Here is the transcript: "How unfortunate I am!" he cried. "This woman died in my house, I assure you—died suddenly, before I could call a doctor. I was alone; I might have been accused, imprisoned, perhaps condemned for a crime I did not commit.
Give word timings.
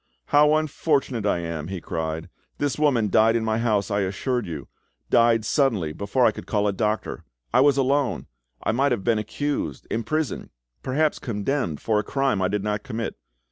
"How 0.29 0.55
unfortunate 0.55 1.27
I 1.27 1.41
am!" 1.41 1.67
he 1.67 1.79
cried. 1.79 2.27
"This 2.57 2.79
woman 2.79 3.11
died 3.11 3.35
in 3.35 3.45
my 3.45 3.59
house, 3.59 3.91
I 3.91 3.99
assure 3.99 4.43
you—died 4.43 5.45
suddenly, 5.45 5.93
before 5.93 6.25
I 6.25 6.31
could 6.31 6.47
call 6.47 6.67
a 6.67 6.73
doctor. 6.73 7.23
I 7.53 7.61
was 7.61 7.77
alone; 7.77 8.25
I 8.63 8.71
might 8.71 8.91
have 8.93 9.03
been 9.03 9.19
accused, 9.19 9.85
imprisoned, 9.91 10.49
perhaps 10.81 11.19
condemned 11.19 11.81
for 11.81 11.99
a 11.99 12.03
crime 12.03 12.41
I 12.41 12.47
did 12.47 12.63
not 12.63 12.81
commit. 12.81 13.15